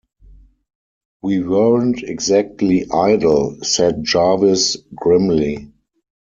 [1.21, 5.71] "We weren't exactly idle," said Jarvis grimly.